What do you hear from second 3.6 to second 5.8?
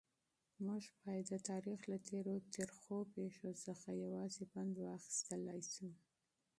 څخه یوازې پند واخیستلای